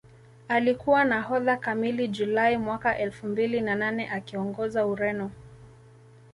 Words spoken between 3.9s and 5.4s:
akiongoza Ureno